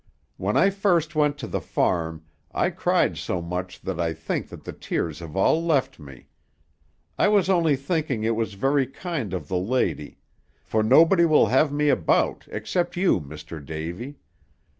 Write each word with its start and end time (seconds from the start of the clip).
"When 0.37 0.57
I 0.57 0.71
first 0.71 1.13
went 1.13 1.37
to 1.37 1.47
the 1.47 1.61
farm, 1.61 2.25
I 2.51 2.71
cried 2.71 3.19
so 3.19 3.39
much 3.39 3.79
that 3.81 3.99
I 3.99 4.13
think 4.13 4.49
that 4.49 4.63
the 4.63 4.73
tears 4.73 5.19
have 5.19 5.35
all 5.35 5.63
left 5.63 5.99
me. 5.99 6.25
I 7.19 7.27
was 7.27 7.49
only 7.51 7.75
thinking 7.75 8.23
it 8.23 8.35
was 8.35 8.55
very 8.55 8.87
kind 8.87 9.31
of 9.31 9.47
the 9.47 9.59
lady, 9.59 10.17
for 10.63 10.81
nobody 10.81 11.25
will 11.25 11.45
have 11.53 11.71
me 11.71 11.89
about 11.89 12.47
except 12.49 12.97
you, 12.97 13.19
Mr. 13.21 13.63
Davy. 13.63 14.17